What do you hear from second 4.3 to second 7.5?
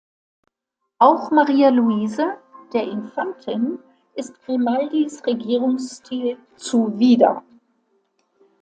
Grimaldis Regierungsstil zuwider.